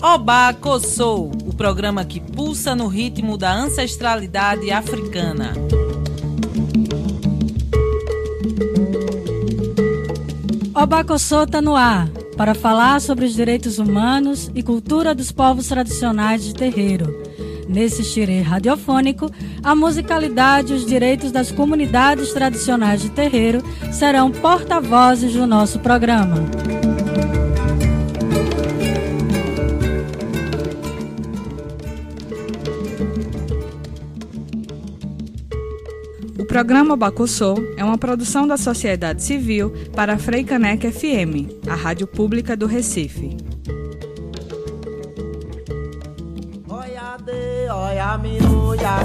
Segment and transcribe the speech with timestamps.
[0.00, 5.52] Oba Kossou, o programa que pulsa no ritmo da ancestralidade africana.
[10.72, 15.66] Oba Kossou está no ar para falar sobre os direitos humanos e cultura dos povos
[15.66, 17.24] tradicionais de terreiro.
[17.68, 19.28] Nesse xirê radiofônico,
[19.64, 23.60] a musicalidade e os direitos das comunidades tradicionais de terreiro
[23.90, 26.36] serão porta-vozes do nosso programa.
[36.48, 42.56] Programa Bacossô é uma produção da sociedade civil para a Freicaneca FM, a rádio pública
[42.56, 43.36] do Recife.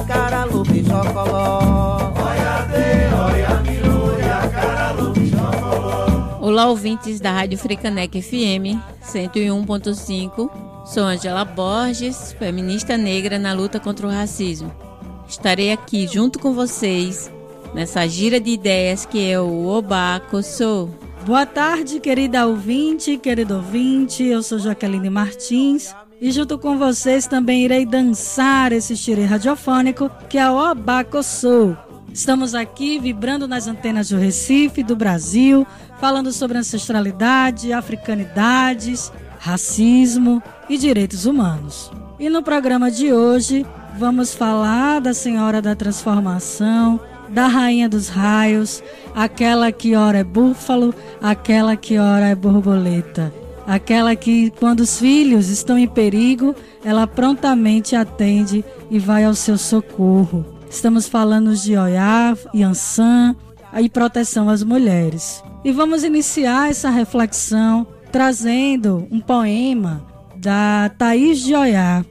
[0.07, 2.13] Cara chocoló.
[2.15, 4.17] Oia de, oia miru,
[4.51, 4.95] cara
[5.29, 6.39] chocoló.
[6.39, 10.49] Olá, ouvintes da Rádio Fricanec FM 101.5.
[10.85, 14.93] Sou Angela Borges, feminista negra na luta contra o racismo.
[15.27, 17.32] Estarei aqui junto com vocês
[17.74, 20.90] nessa gira de ideias que é o Obaco Sou.
[21.26, 24.24] Boa tarde, querida ouvinte, querido ouvinte.
[24.24, 30.38] Eu sou Jaqueline Martins e junto com vocês também irei dançar esse xirê radiofônico que
[30.38, 31.77] é o Obacossou.
[32.13, 35.65] Estamos aqui vibrando nas antenas do Recife, do Brasil,
[35.99, 41.91] falando sobre ancestralidade, africanidades, racismo e direitos humanos.
[42.20, 43.65] E no programa de hoje
[43.98, 46.99] vamos falar da Senhora da Transformação,
[47.30, 48.84] da Rainha dos Raios,
[49.16, 53.34] aquela que ora é búfalo, aquela que ora é borboleta
[53.66, 59.58] aquela que, quando os filhos estão em perigo, ela prontamente atende e vai ao seu
[59.58, 60.46] socorro.
[60.70, 63.36] Estamos falando de Oiá, Yansan
[63.80, 65.44] e proteção às mulheres.
[65.64, 70.06] E vamos iniciar essa reflexão trazendo um poema
[70.36, 72.06] da Thaís de Oiá.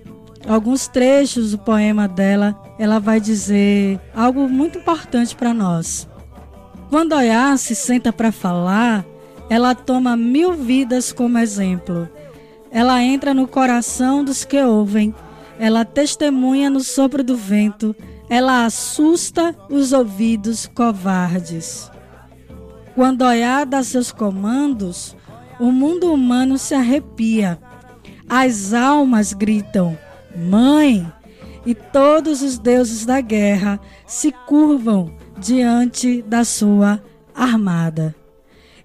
[0.47, 6.09] Alguns trechos do poema dela, ela vai dizer algo muito importante para nós.
[6.91, 9.05] Quando Oiá se senta para falar,
[9.49, 12.09] ela toma mil vidas como exemplo.
[12.71, 15.15] Ela entra no coração dos que ouvem.
[15.59, 17.95] Ela testemunha no sopro do vento.
[18.29, 21.91] Ela assusta os ouvidos covardes.
[22.95, 25.17] Quando olhar dá seus comandos,
[25.61, 27.59] o mundo humano se arrepia.
[28.29, 29.97] As almas gritam:
[30.37, 31.11] Mãe!
[31.65, 37.03] E todos os deuses da guerra se curvam diante da sua
[37.35, 38.15] armada.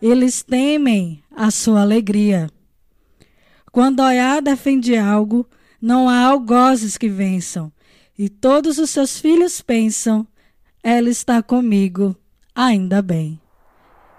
[0.01, 2.49] Eles temem a sua alegria.
[3.71, 5.47] Quando Oiá defende algo,
[5.81, 7.71] não há algozes que vençam.
[8.17, 10.25] E todos os seus filhos pensam,
[10.83, 12.15] ela está comigo,
[12.55, 13.39] ainda bem.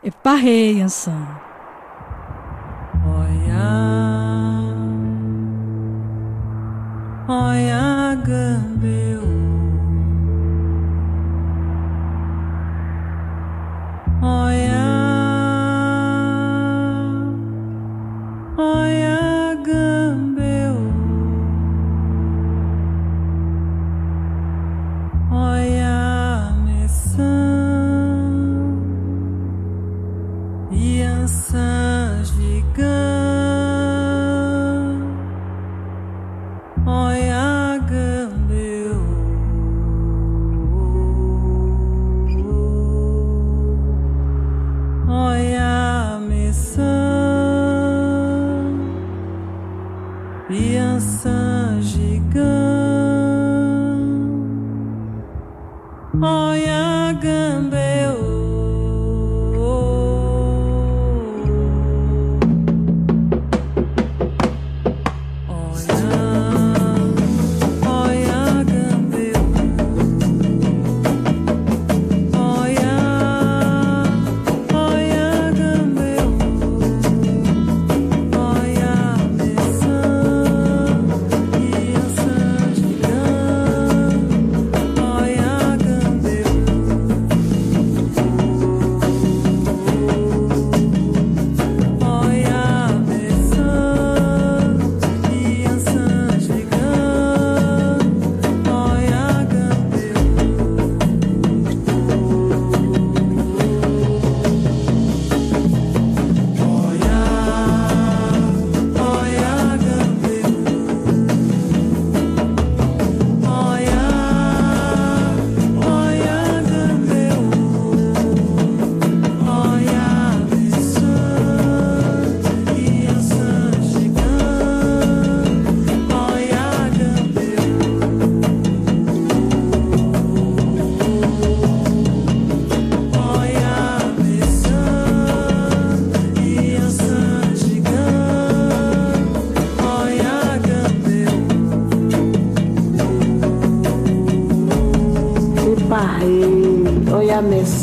[0.03, 1.27] Eparrei, Ansan.
[3.05, 4.08] Oiá,
[7.31, 9.21] Oiá, Gambeu.
[14.23, 14.99] Oia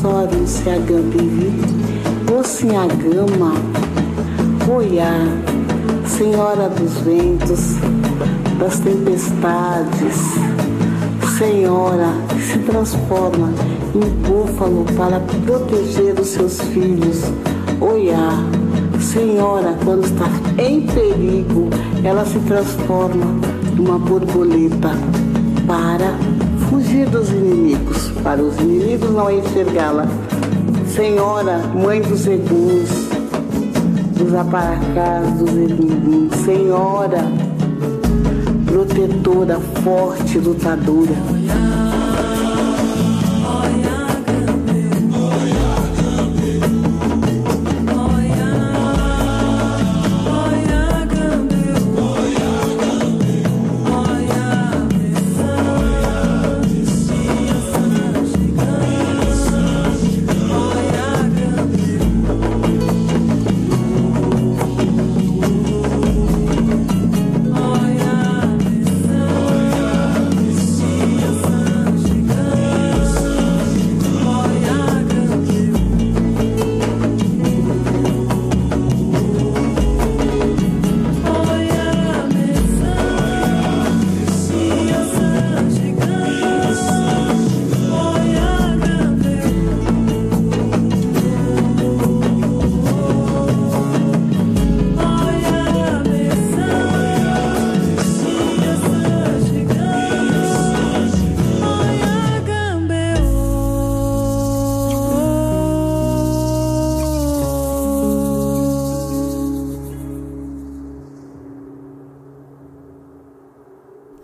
[0.05, 1.51] messoro se agambivi,
[2.31, 3.53] o sinhagama,
[4.71, 5.11] oiá,
[6.05, 7.77] Senhora dos ventos,
[8.59, 10.15] das tempestades,
[11.39, 13.49] Senhora que se transforma
[13.95, 17.23] em búfalo para proteger os seus filhos,
[17.81, 18.43] oiá.
[18.99, 20.25] Senhora, quando está
[20.57, 21.69] em perigo,
[22.03, 23.25] ela se transforma
[23.75, 24.91] numa borboleta
[25.67, 26.34] para
[26.95, 30.07] fugir dos inimigos, para os inimigos não enxergá-la.
[30.87, 32.89] Senhora, mãe dos eguns,
[34.17, 37.25] dos aparacás, dos inimigos, Senhora,
[38.65, 41.84] protetora, forte, lutadora.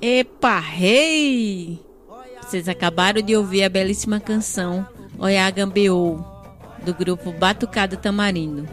[0.04, 1.80] Epa, rei!
[2.42, 4.88] Vocês acabaram de ouvir a belíssima canção
[5.20, 6.26] Oiagambeou,
[6.84, 8.68] do grupo Batucada Tamarindo.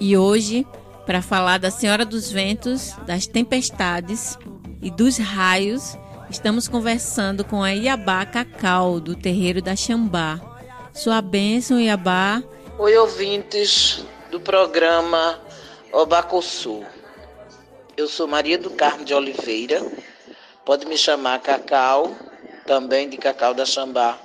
[0.00, 0.66] E hoje,
[1.06, 4.36] para falar da Senhora dos Ventos, das tempestades
[4.82, 5.96] e dos raios,
[6.28, 10.40] estamos conversando com a Iabá Cacau, do terreiro da Xambá.
[10.92, 12.42] Sua bênção, Iabá.
[12.76, 15.38] Oi, ouvintes do programa
[15.92, 16.84] Obacosul.
[17.96, 19.86] Eu sou Maria do Carmo de Oliveira
[20.68, 22.14] Pode me chamar Cacau,
[22.66, 24.18] também de Cacau da Xambá.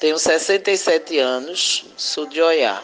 [0.00, 2.82] Tenho 67 anos, sou de Oiá.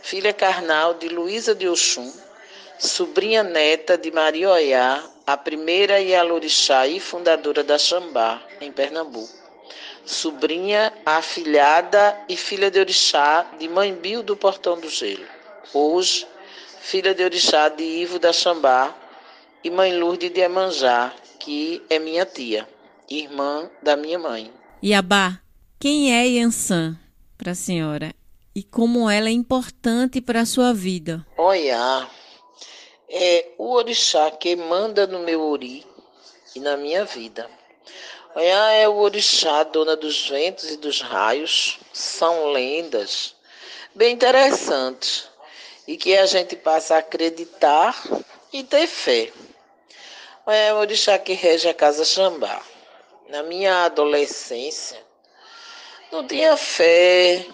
[0.00, 2.08] Filha carnal de Luísa de Oxum,
[2.78, 9.34] sobrinha neta de Maria Oiá, a primeira Ialorixá e fundadora da Xambá, em Pernambuco.
[10.06, 15.26] Sobrinha, afilhada e filha de Orixá de Mãe Bio do Portão do Gelo.
[15.72, 16.28] Hoje,
[16.80, 18.94] filha de Orixá de Ivo da Xambá
[19.64, 21.12] e Mãe Lourdes de Emanjá,
[21.44, 22.66] que é minha tia,
[23.06, 24.50] irmã da minha mãe.
[24.82, 25.38] Iabá,
[25.78, 26.98] quem é Yansan
[27.36, 28.14] para a senhora
[28.54, 31.24] e como ela é importante para a sua vida?
[31.36, 32.08] Olha,
[33.10, 35.84] é o orixá que manda no meu ori
[36.56, 37.46] e na minha vida.
[38.34, 43.36] Olha, é o orixá, dona dos ventos e dos raios, são lendas
[43.94, 45.28] bem interessantes
[45.86, 48.02] e que a gente passa a acreditar
[48.50, 49.30] e ter fé
[50.46, 52.60] é o orixá que rege a casa Xambá.
[53.28, 55.02] Na minha adolescência,
[56.12, 57.46] não tinha fé,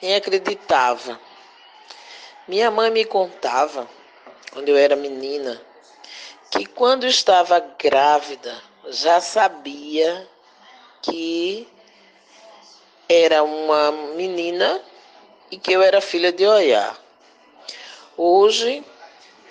[0.00, 1.18] nem acreditava.
[2.48, 3.88] Minha mãe me contava,
[4.52, 5.60] quando eu era menina,
[6.50, 10.28] que quando estava grávida, já sabia
[11.00, 11.68] que
[13.08, 14.80] era uma menina
[15.50, 16.96] e que eu era filha de Oiá.
[18.16, 18.84] Hoje,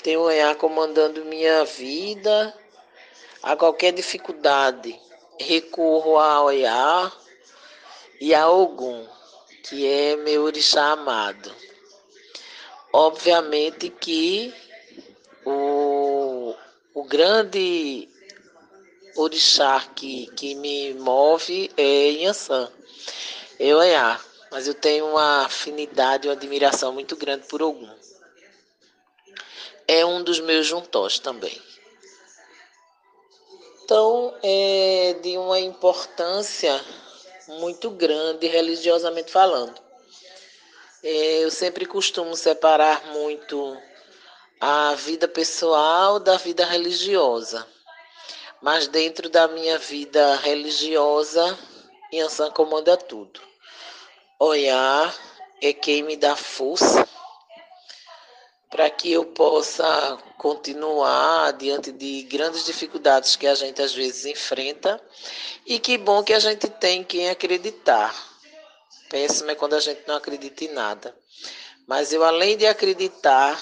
[0.02, 2.54] tenho Oiá comandando minha vida.
[3.44, 5.00] A qualquer dificuldade,
[5.40, 7.12] recorro a Oiá
[8.20, 9.08] e a Ogum,
[9.64, 11.52] que é meu orixá amado.
[12.94, 14.54] Obviamente que
[15.44, 16.54] o,
[16.94, 18.08] o grande
[19.16, 22.72] orixá que, que me move é Yansan,
[23.60, 24.20] é Oiá,
[24.52, 28.01] mas eu tenho uma afinidade, uma admiração muito grande por Ogum
[29.92, 31.62] é um dos meus juntós também.
[33.84, 36.82] Então, é de uma importância
[37.60, 39.78] muito grande, religiosamente falando.
[41.04, 43.78] É, eu sempre costumo separar muito
[44.62, 47.68] a vida pessoal da vida religiosa.
[48.62, 51.60] Mas dentro da minha vida religiosa,
[52.14, 53.42] Yansan comanda tudo.
[54.40, 55.14] Olhar
[55.62, 57.06] é quem me dá força
[58.72, 65.00] para que eu possa continuar diante de grandes dificuldades que a gente às vezes enfrenta
[65.66, 68.16] e que bom que a gente tem quem acreditar.
[69.10, 71.14] péssimo é quando a gente não acredita em nada.
[71.86, 73.62] Mas eu, além de acreditar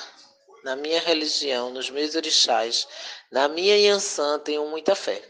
[0.64, 2.88] na minha religião, nos meus orixás,
[3.32, 5.22] na minha Yansan, tenho muita fé.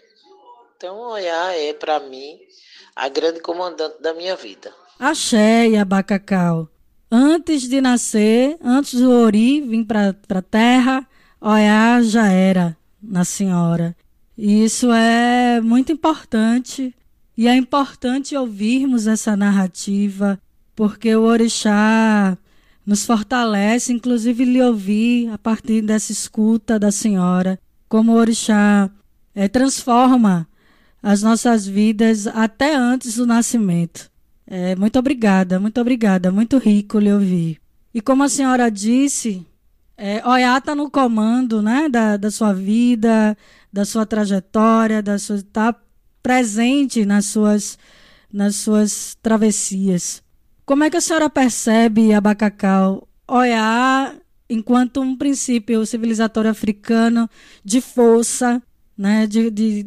[0.76, 2.38] Então, Oiá é, para mim,
[2.96, 4.74] a grande comandante da minha vida.
[5.00, 6.68] Axé e Abacacau.
[7.12, 11.08] Antes de nascer, antes do Ori vir para a terra,
[11.42, 13.96] Oiá já era na senhora.
[14.38, 16.94] E isso é muito importante.
[17.36, 20.40] E é importante ouvirmos essa narrativa,
[20.76, 22.38] porque o Orixá
[22.86, 28.90] nos fortalece, inclusive lhe ouvir a partir dessa escuta da senhora, como o Orixá
[29.34, 30.48] é, transforma
[31.02, 34.09] as nossas vidas até antes do nascimento.
[34.52, 37.62] É, muito obrigada, muito obrigada, muito rico lhe ouvir.
[37.94, 39.46] E como a senhora disse,
[39.96, 43.38] é, Oiá está no comando né, da, da sua vida,
[43.72, 45.76] da sua trajetória, da sua está
[46.24, 47.78] presente nas suas
[48.34, 50.24] nas suas travessias.
[50.66, 54.16] Como é que a senhora percebe Abacacau Oiá
[54.50, 57.30] enquanto um princípio civilizatório africano
[57.64, 58.60] de força,
[58.98, 59.86] né, de, de,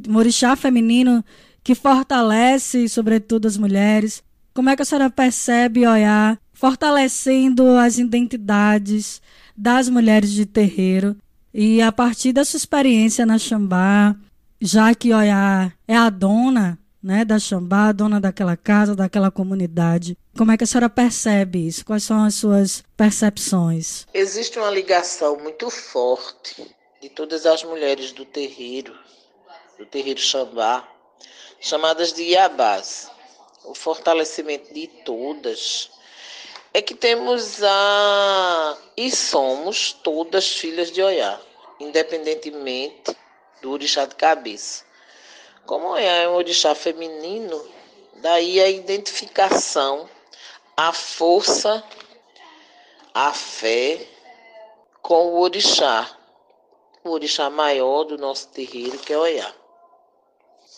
[0.57, 1.25] feminino
[1.65, 4.23] que fortalece, sobretudo, as mulheres?
[4.55, 9.23] Como é que a senhora percebe Oiá fortalecendo as identidades
[9.57, 11.17] das mulheres de terreiro
[11.53, 14.15] e a partir da sua experiência na Xambá,
[14.61, 20.17] já que Oiá é a dona né, da Xambá, a dona daquela casa, daquela comunidade,
[20.37, 21.85] como é que a senhora percebe isso?
[21.85, 24.07] Quais são as suas percepções?
[24.15, 26.65] Existe uma ligação muito forte
[27.01, 28.95] de todas as mulheres do terreiro,
[29.79, 30.89] do terreiro Xambá,
[31.61, 33.11] chamadas de Iabás.
[33.65, 35.91] O fortalecimento de todas
[36.75, 38.79] é que temos a.
[38.97, 41.39] e somos todas filhas de Oiá,
[41.79, 43.17] independentemente
[43.61, 44.85] do orixá de cabeça.
[45.65, 47.65] Como Oiá é um orixá feminino,
[48.17, 50.09] daí a identificação,
[50.77, 51.85] a força,
[53.15, 54.05] a fé
[55.01, 56.11] com o orixá,
[57.05, 59.62] o orixá maior do nosso terreiro, que é Oiá.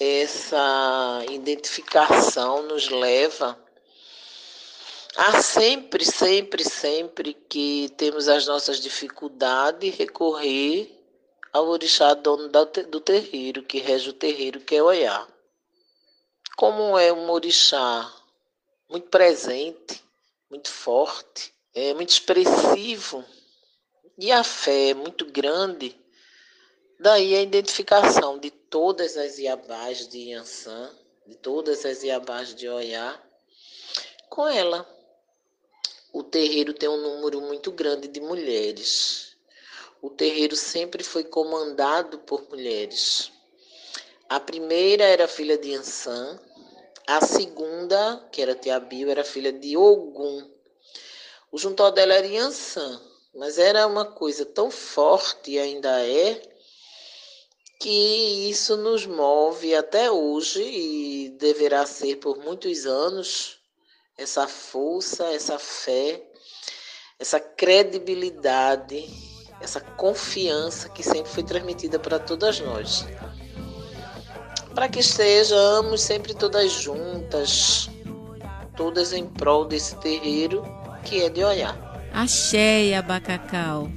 [0.01, 3.59] Essa identificação nos leva
[5.17, 10.91] Há sempre, sempre, sempre que temos as nossas dificuldades, recorrer
[11.53, 15.25] ao orixá dono do terreiro, que rege o terreiro, que é Oiá.
[16.57, 18.13] Como é um orixá
[18.91, 20.03] muito presente,
[20.51, 23.25] muito forte, é muito expressivo,
[24.19, 25.97] e a fé é muito grande,
[26.99, 30.91] daí a identificação de todas as Iabás de Yansan,
[31.25, 33.23] de todas as Iabás de Oiá,
[34.29, 34.85] com ela
[36.13, 39.37] o terreiro tem um número muito grande de mulheres.
[40.03, 43.31] O terreiro sempre foi comandado por mulheres.
[44.29, 46.41] A primeira era filha de Ansan,
[47.07, 50.51] a segunda, que era Tia Bio, era filha de Ogum.
[51.53, 53.01] O juntó dela era Yansan,
[53.37, 56.54] mas era uma coisa tão forte e ainda é
[57.85, 63.59] que isso nos move até hoje e deverá ser por muitos anos
[64.17, 66.23] essa força, essa fé,
[67.19, 69.05] essa credibilidade,
[69.61, 73.05] essa confiança que sempre foi transmitida para todas nós.
[74.75, 77.91] Para que estejamos sempre todas juntas,
[78.79, 80.65] todas em prol desse terreiro
[81.05, 81.79] que é de olhar.
[82.15, 83.91] Axé e Abacacau.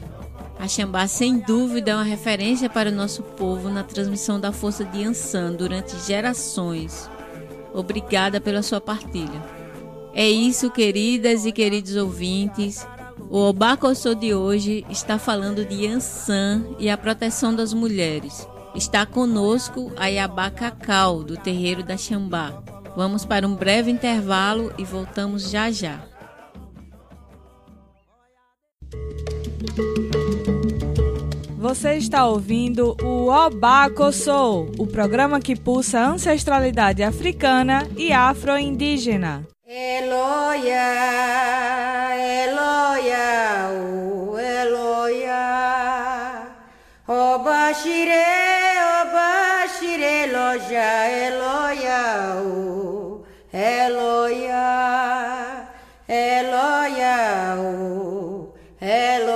[0.59, 4.83] A Xambá, sem dúvida, é uma referência para o nosso povo na transmissão da força
[4.83, 7.09] de Ansan durante gerações.
[7.73, 9.43] Obrigada pela sua partilha.
[10.13, 12.87] É isso, queridas e queridos ouvintes.
[13.29, 18.47] O Obacossô de hoje está falando de Ansan e a proteção das mulheres.
[18.73, 22.63] Está conosco a Yabá Cacau, do terreiro da Xambá.
[22.95, 26.03] Vamos para um breve intervalo e voltamos já já.
[31.67, 39.45] Você está ouvindo o Obacossô, o programa que pulsa ancestralidade africana e afro-indígena.
[39.67, 40.85] Eloia,
[42.45, 45.35] Eloia, o Eloia,
[47.05, 48.13] Oba Shire,
[49.01, 54.63] Oba Shire, Loja, Eloia, o Eloia,
[56.07, 59.26] Eloia, o Eloia,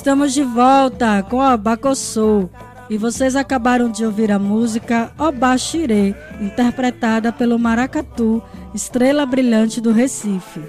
[0.00, 2.48] Estamos de volta com a Bacossou.
[2.88, 8.42] E vocês acabaram de ouvir a música Obaxirê, interpretada pelo Maracatu,
[8.74, 10.62] Estrela Brilhante do Recife.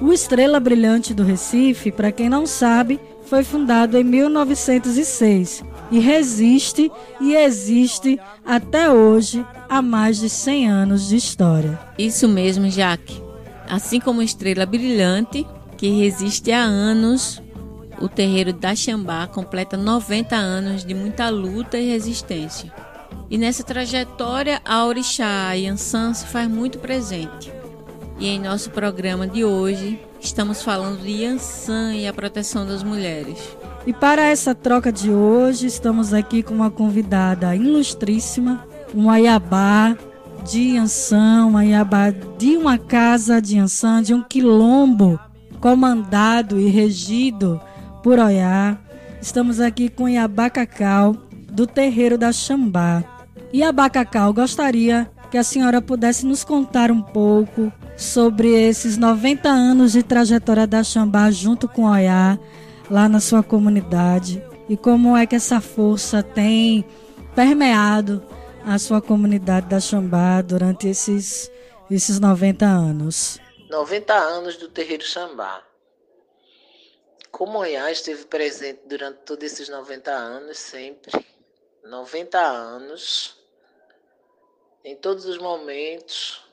[0.00, 6.90] O Estrela Brilhante do Recife, para quem não sabe, foi fundado em 1906 e resiste
[7.20, 11.78] e existe até hoje há mais de 100 anos de história.
[11.98, 13.22] Isso mesmo, Jaque.
[13.68, 17.42] Assim como Estrela Brilhante, que resiste há anos,
[18.00, 22.72] o terreiro da Xambá completa 90 anos de muita luta e resistência.
[23.30, 27.52] E nessa trajetória, a Orixá Yansan se faz muito presente.
[28.18, 33.38] E em nosso programa de hoje, estamos falando de Yansan e a proteção das mulheres.
[33.86, 39.96] E para essa troca de hoje, estamos aqui com uma convidada ilustríssima, um Ayabá
[40.44, 45.18] de Yansan, um Ayabá de uma casa de Yansan, de um quilombo
[45.60, 47.60] comandado e regido
[48.02, 48.78] por Oiá.
[49.20, 51.16] Estamos aqui com Iabá Cacau,
[51.50, 53.04] do terreiro da Xambá.
[53.52, 59.92] Iabá Cacau, gostaria que a senhora pudesse nos contar um pouco sobre esses 90 anos
[59.92, 62.38] de trajetória da Xambá junto com Oiá,
[62.90, 66.84] lá na sua comunidade, e como é que essa força tem
[67.34, 68.22] permeado
[68.64, 71.50] a sua comunidade da Xambá durante esses,
[71.90, 73.38] esses 90 anos.
[73.70, 75.69] 90 anos do terreiro Xambá.
[77.30, 81.26] Como Oiá esteve presente durante todos esses 90 anos, sempre.
[81.84, 83.36] 90 anos,
[84.84, 86.44] em todos os momentos,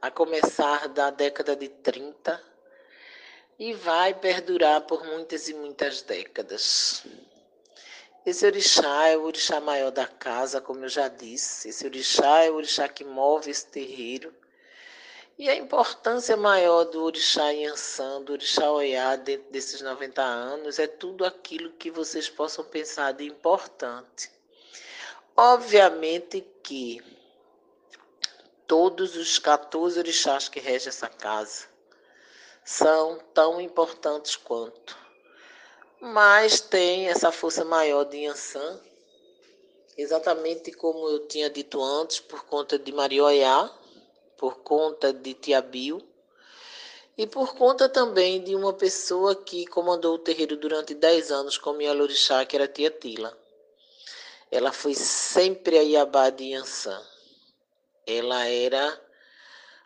[0.00, 2.42] a começar da década de 30
[3.58, 7.04] e vai perdurar por muitas e muitas décadas.
[8.24, 11.68] Esse orixá é o orixá maior da casa, como eu já disse.
[11.68, 14.34] Esse orixá é o orixá que move esse terreiro.
[15.38, 20.88] E a importância maior do orixá Yansan, do orixá Oiá, dentro desses 90 anos, é
[20.88, 24.32] tudo aquilo que vocês possam pensar de importante.
[25.36, 27.00] Obviamente que
[28.66, 31.68] todos os 14 orixás que regem essa casa
[32.64, 34.98] são tão importantes quanto.
[36.00, 38.80] Mas tem essa força maior de Yansan,
[39.96, 43.77] exatamente como eu tinha dito antes, por conta de Marioiá,
[44.38, 46.00] por conta de Tiabil
[47.18, 51.74] e por conta também de uma pessoa que comandou o terreiro durante 10 anos com
[51.74, 53.36] minha lorixá, que era Tia Tila.
[54.50, 57.04] Ela foi sempre a Iabá de Yansan
[58.08, 58.98] ela era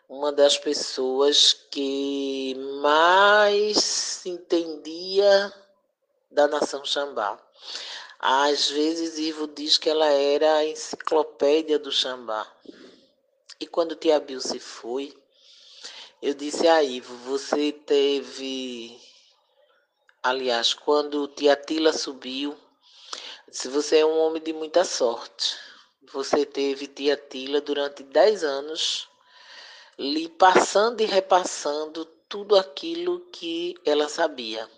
[0.07, 5.53] uma das pessoas que mais entendia
[6.31, 7.37] da nação Xambá.
[8.17, 12.49] Às vezes Ivo diz que ela era a enciclopédia do Xambá.
[13.59, 15.15] E quando Tia Bill se foi,
[16.21, 18.99] eu disse a Ivo, você teve.
[20.21, 22.57] Aliás, quando Tia Tila subiu,
[23.47, 25.63] disse, você é um homem de muita sorte
[26.13, 29.09] você teve tia Tila durante 10 anos,
[29.97, 34.69] lhe passando e repassando tudo aquilo que ela sabia.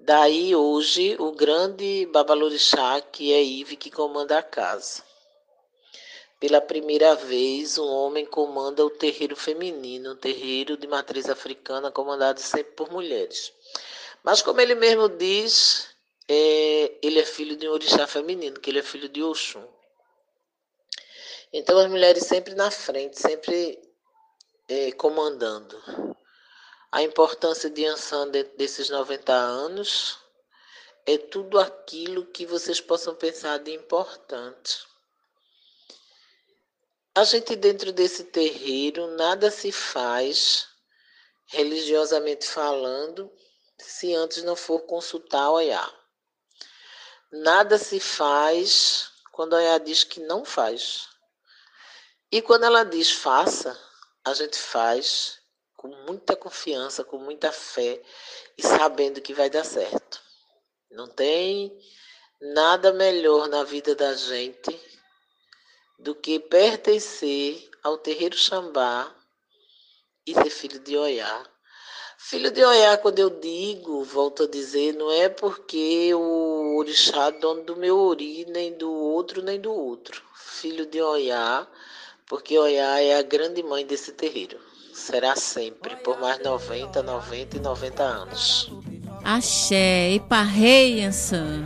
[0.00, 5.02] Daí hoje o grande babalorixá, que é Ive, que comanda a casa.
[6.40, 12.40] Pela primeira vez, um homem comanda o terreiro feminino, um terreiro de matriz africana comandado
[12.40, 13.52] sempre por mulheres.
[14.22, 15.88] Mas como ele mesmo diz,
[16.28, 19.66] é, ele é filho de um orixá feminino, que ele é filho de Oxum.
[21.52, 23.80] Então, as mulheres sempre na frente, sempre
[24.68, 25.76] é, comandando.
[26.92, 30.18] A importância de Ansan dentro desses 90 anos
[31.04, 34.86] é tudo aquilo que vocês possam pensar de importante.
[37.18, 40.68] A gente, dentro desse terreiro, nada se faz,
[41.46, 43.28] religiosamente falando,
[43.76, 45.92] se antes não for consultar o Oiá.
[47.32, 51.08] Nada se faz quando o Oiá diz que não faz.
[52.30, 53.76] E quando ela diz faça,
[54.24, 55.40] a gente faz
[55.74, 58.00] com muita confiança, com muita fé
[58.56, 60.22] e sabendo que vai dar certo.
[60.88, 61.76] Não tem
[62.40, 64.97] nada melhor na vida da gente
[65.98, 69.14] do que pertencer ao terreiro Xambá
[70.26, 71.44] e ser filho de Oiá.
[72.18, 77.32] Filho de Oiá, quando eu digo, volto a dizer, não é porque o orixá é
[77.32, 80.22] dono do meu ori, nem do outro, nem do outro.
[80.34, 81.66] Filho de Oiá
[82.28, 84.58] porque Oiá é a grande mãe desse terreiro.
[84.92, 88.70] Será sempre, por mais 90, 90 e 90 anos.
[89.24, 91.64] Axé, Iparrei Ansan.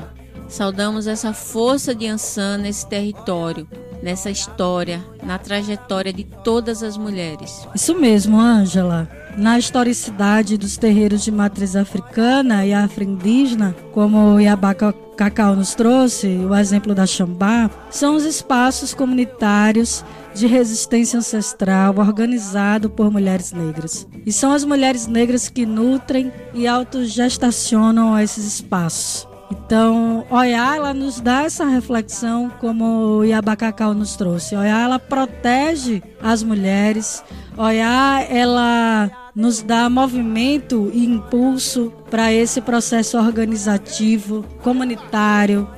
[0.49, 3.67] Saudamos essa força de Ansan nesse território,
[4.03, 7.67] nessa história, na trajetória de todas as mulheres.
[7.75, 9.09] Isso mesmo, Ângela.
[9.37, 16.27] Na historicidade dos terreiros de matriz africana e afro-indígena, como o Iabaca Cacau nos trouxe,
[16.27, 24.07] o exemplo da Xambá, são os espaços comunitários de resistência ancestral organizado por mulheres negras.
[24.27, 29.32] E são as mulheres negras que nutrem e autogestacionam esses espaços.
[29.53, 34.57] Então, Oiá, ela nos dá essa reflexão como o Iabacacau nos trouxe.
[34.57, 37.23] Oiá, ela protege as mulheres.
[37.59, 45.69] Oiá, ela nos dá movimento e impulso para esse processo organizativo, comunitário,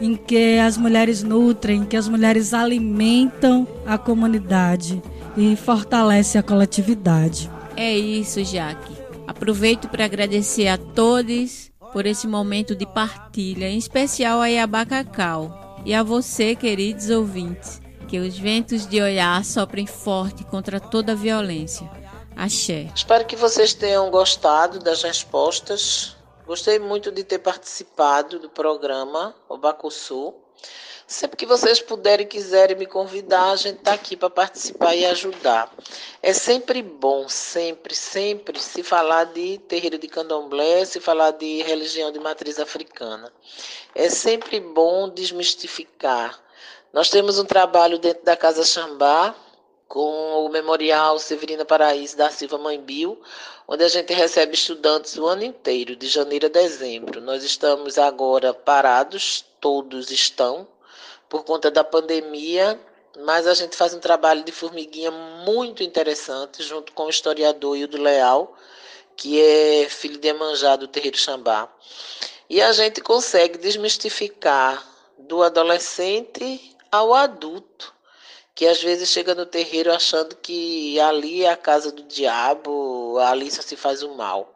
[0.00, 5.02] em que as mulheres nutrem, em que as mulheres alimentam a comunidade
[5.36, 7.50] e fortalece a coletividade.
[7.76, 8.94] É isso, Jaque.
[9.26, 14.84] Aproveito para agradecer a todos por esse momento de partilha, em especial a Iabá
[15.86, 21.14] e a você, queridos ouvintes, que os ventos de Oiá soprem forte contra toda a
[21.14, 21.88] violência.
[22.36, 22.90] Axé.
[22.92, 26.16] Espero que vocês tenham gostado das respostas.
[26.44, 30.34] Gostei muito de ter participado do programa Obacuçu.
[31.06, 35.04] Sempre que vocês puderem e quiserem me convidar, a gente está aqui para participar e
[35.04, 35.70] ajudar.
[36.22, 42.10] É sempre bom, sempre, sempre, se falar de terreiro de candomblé, se falar de religião
[42.10, 43.30] de matriz africana.
[43.94, 46.40] É sempre bom desmistificar.
[46.90, 49.34] Nós temos um trabalho dentro da Casa Xambá,
[49.86, 53.20] com o Memorial Severina Paraíso da Silva Mãe Bill,
[53.68, 57.20] onde a gente recebe estudantes o ano inteiro, de janeiro a dezembro.
[57.20, 60.66] Nós estamos agora parados, todos estão,
[61.34, 62.80] por conta da pandemia,
[63.18, 68.00] mas a gente faz um trabalho de formiguinha muito interessante, junto com o historiador Hildo
[68.00, 68.56] Leal,
[69.16, 71.68] que é filho de Emanjá do Terreiro Xambá.
[72.48, 77.92] E a gente consegue desmistificar do adolescente ao adulto,
[78.54, 83.50] que às vezes chega no terreiro achando que ali é a casa do diabo, ali
[83.50, 84.54] só se faz o mal.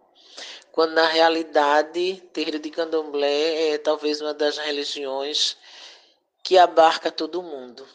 [0.70, 5.56] Quando na realidade, terreiro de candomblé é talvez uma das religiões
[6.42, 7.86] que abarca todo mundo.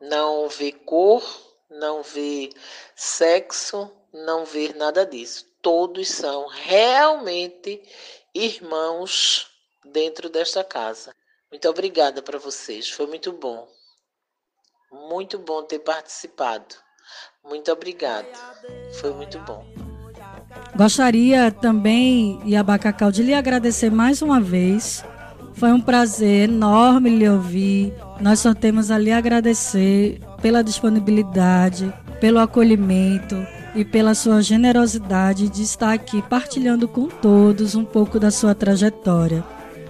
[0.00, 1.22] Não vê cor,
[1.70, 2.50] não vê
[2.94, 5.46] sexo, não vê nada disso.
[5.62, 7.82] Todos são realmente
[8.34, 9.50] irmãos
[9.84, 11.14] dentro desta casa.
[11.50, 13.68] Muito obrigada para vocês, foi muito bom.
[14.92, 16.74] Muito bom ter participado.
[17.44, 18.28] Muito obrigada.
[19.00, 19.64] Foi muito bom.
[20.76, 25.04] Gostaria também, Iabacacau, de lhe agradecer mais uma vez
[25.56, 27.92] foi um prazer enorme lhe ouvir.
[28.20, 33.36] Nós só temos a lhe agradecer pela disponibilidade, pelo acolhimento
[33.74, 39.42] e pela sua generosidade de estar aqui partilhando com todos um pouco da sua trajetória.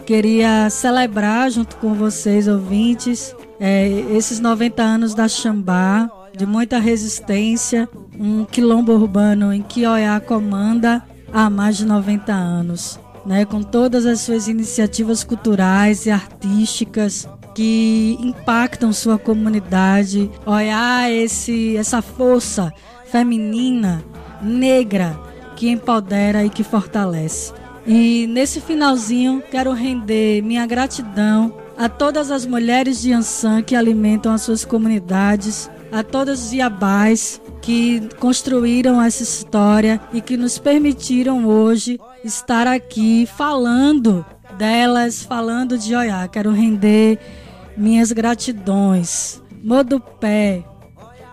[0.07, 7.89] Queria celebrar junto com vocês, ouvintes, é, esses 90 anos da Xambá, de muita resistência,
[8.19, 11.03] um quilombo urbano em que Oiá comanda
[11.33, 18.17] há mais de 90 anos né, com todas as suas iniciativas culturais e artísticas que
[18.21, 22.73] impactam sua comunidade, olhar esse, essa força
[23.11, 24.05] feminina,
[24.41, 25.19] negra,
[25.57, 27.53] que empodera e que fortalece.
[27.87, 34.33] E nesse finalzinho, quero render minha gratidão a todas as mulheres de Ansan que alimentam
[34.33, 41.47] as suas comunidades, a todos os iabás que construíram essa história e que nos permitiram
[41.47, 44.25] hoje estar aqui falando
[44.59, 46.29] delas, falando de Oiá.
[46.29, 47.19] Quero render
[47.77, 49.43] minhas gratidões.
[49.65, 50.65] Modupé,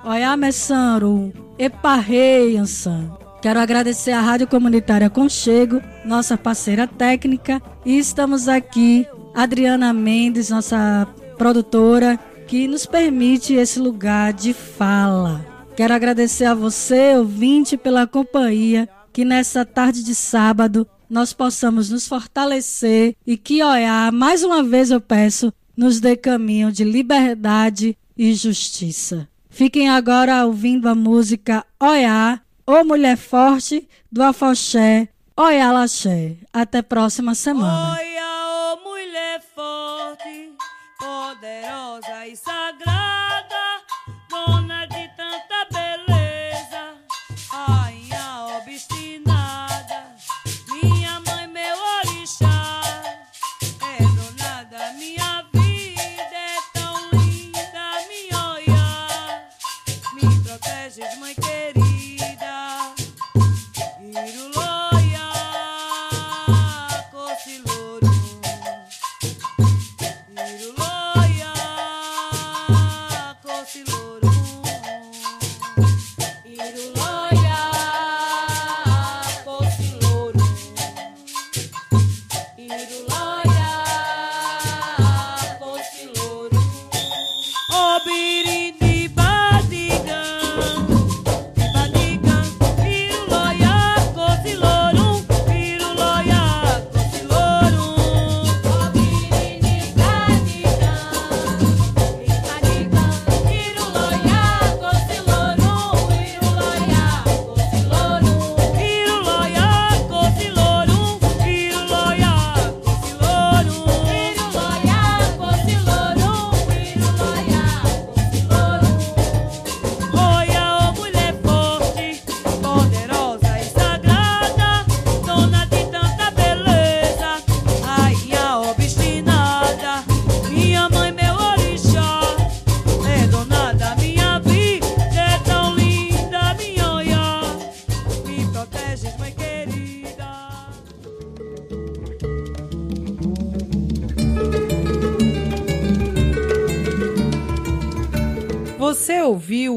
[0.05, 3.11] Oiá Messanru, Eparrei Ansan.
[3.41, 11.05] Quero agradecer à Rádio Comunitária Conchego, nossa parceira técnica, e estamos aqui, Adriana Mendes, nossa
[11.37, 12.17] produtora,
[12.53, 15.43] que nos permite esse lugar de fala.
[15.75, 22.07] Quero agradecer a você, ouvinte, pela companhia que nessa tarde de sábado nós possamos nos
[22.07, 28.35] fortalecer e que Oiá, mais uma vez eu peço, nos dê caminho de liberdade e
[28.35, 29.27] justiça.
[29.49, 36.35] Fiquem agora ouvindo a música Oiá, ou Mulher Forte, do Afoxé, Oiá Laxé.
[36.53, 37.93] Até próxima semana.
[37.93, 38.12] Oiá,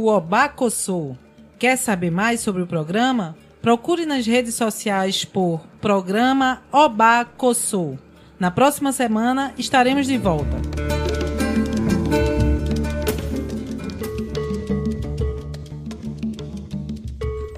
[0.06, 1.16] o Obacossô?
[1.58, 3.36] Quer saber mais sobre o programa?
[3.60, 7.96] Procure nas redes sociais por Programa Obacossô.
[8.38, 10.56] Na próxima semana estaremos de volta.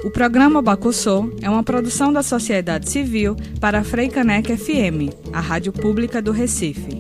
[0.02, 5.70] O programa Bacussô é uma produção da sociedade civil para a Freicanec FM, a rádio
[5.70, 6.97] pública do Recife.